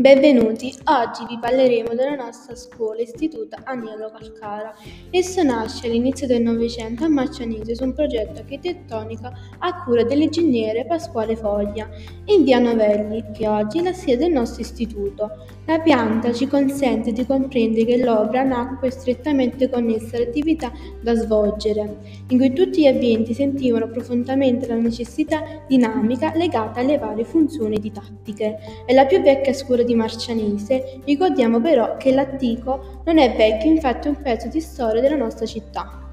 [0.00, 4.74] Benvenuti, oggi vi parleremo della nostra scuola istituto Agnello Calcara.
[5.10, 11.36] Esso nasce all'inizio del Novecento a Marcianise su un progetto architettonico a cura dell'ingegnere Pasquale
[11.36, 11.86] Foglia
[12.24, 15.28] in via Novelli, che oggi è la sede del nostro istituto.
[15.66, 21.98] La pianta ci consente di comprendere che l'opera nacque strettamente connessa alle attività da svolgere,
[22.28, 28.56] in cui tutti gli ambienti sentivano profondamente la necessità dinamica legata alle varie funzioni didattiche.
[28.86, 33.70] È la più vecchia scuola di di Marcianise, ricordiamo però che l'attico non è vecchio,
[33.70, 36.09] infatti è un pezzo di storia della nostra città.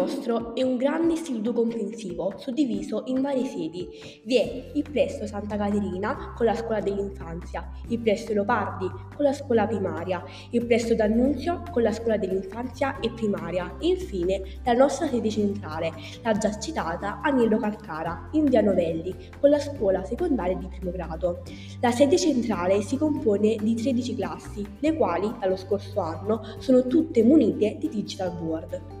[0.00, 3.86] Nostro è un grande istituto comprensivo suddiviso in varie sedi.
[4.24, 9.34] Vi è il Presto Santa Caterina con la scuola dell'infanzia, il Presto Leopardi con la
[9.34, 15.06] scuola primaria, il Presto D'Annunzio con la scuola dell'infanzia e primaria e infine la nostra
[15.06, 15.92] sede centrale,
[16.22, 21.42] la già citata Agnello Calcara in via Novelli con la scuola secondaria di primo grado.
[21.80, 27.22] La sede centrale si compone di 13 classi, le quali dallo scorso anno sono tutte
[27.22, 28.99] munite di digital board.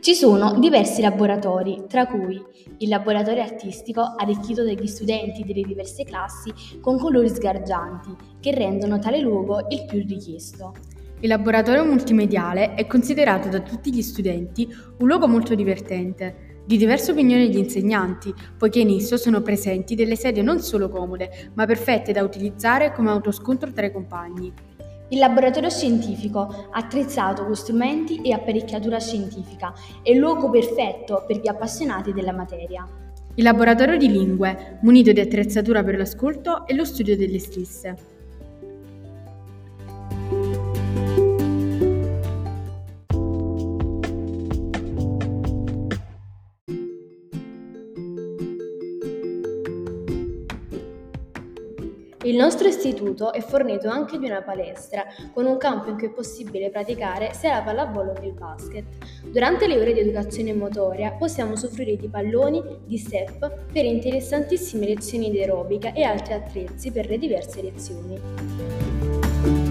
[0.00, 2.42] Ci sono diversi laboratori, tra cui
[2.78, 9.20] il laboratorio artistico arricchito dagli studenti delle diverse classi con colori sgargianti che rendono tale
[9.20, 10.72] luogo il più richiesto.
[11.20, 14.66] Il laboratorio multimediale è considerato da tutti gli studenti
[15.00, 20.16] un luogo molto divertente, di diverse opinioni gli insegnanti, poiché in esso sono presenti delle
[20.16, 24.69] sedie non solo comode, ma perfette da utilizzare come autoscontro tra i compagni.
[25.12, 31.48] Il laboratorio scientifico, attrezzato con strumenti e apparecchiatura scientifica, è il luogo perfetto per gli
[31.48, 32.86] appassionati della materia.
[33.34, 38.19] Il laboratorio di lingue, munito di attrezzatura per l'ascolto e lo studio delle stesse.
[52.22, 56.10] Il nostro istituto è fornito anche di una palestra, con un campo in cui è
[56.10, 58.84] possibile praticare sia la pallavolo che il basket.
[59.24, 65.30] Durante le ore di educazione motoria possiamo soffrire di palloni, di step, per interessantissime lezioni
[65.30, 69.69] di aerobica e altri attrezzi per le diverse lezioni.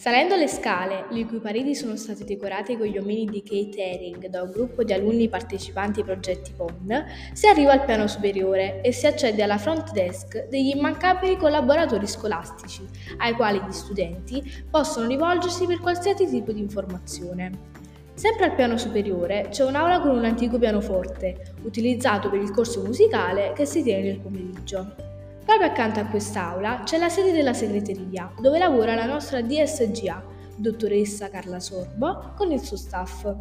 [0.00, 4.28] Salendo le scale, le cui pareti sono state decorate con gli omini di Kate Haring
[4.28, 8.92] da un gruppo di alunni partecipanti ai progetti PON, si arriva al piano superiore e
[8.92, 12.80] si accede alla front desk degli immancabili collaboratori scolastici,
[13.18, 17.50] ai quali gli studenti possono rivolgersi per qualsiasi tipo di informazione.
[18.14, 23.52] Sempre al piano superiore c'è un'aula con un antico pianoforte, utilizzato per il corso musicale
[23.54, 25.09] che si tiene nel pomeriggio.
[25.44, 30.22] Proprio accanto a quest'aula c'è la sede della segreteria, dove lavora la nostra DSGA,
[30.54, 33.34] dottoressa Carla Sorbo, con il suo staff.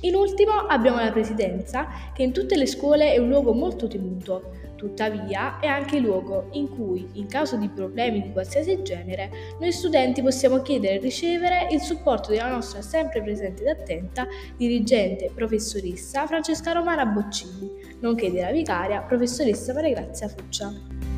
[0.00, 4.52] In ultimo abbiamo la presidenza, che in tutte le scuole è un luogo molto temuto,
[4.76, 9.30] tuttavia è anche il luogo in cui, in caso di problemi di qualsiasi genere,
[9.60, 14.26] noi studenti possiamo chiedere e ricevere il supporto della nostra sempre presente ed attenta
[14.56, 21.13] dirigente professoressa Francesca Romana Boccini, nonché della vicaria professoressa Maria Grazia Fuccia.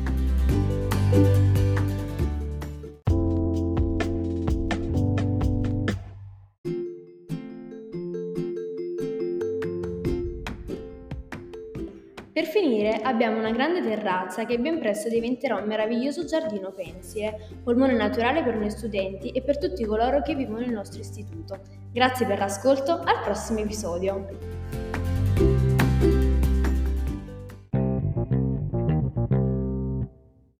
[12.37, 17.93] Per finire abbiamo una grande terrazza che ben presto diventerà un meraviglioso giardino pensile, polmone
[17.93, 21.59] naturale per noi studenti e per tutti coloro che vivono nel nostro istituto.
[21.91, 24.56] Grazie per l'ascolto, al prossimo episodio!